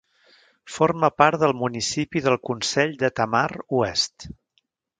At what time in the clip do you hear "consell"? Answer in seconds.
2.51-2.99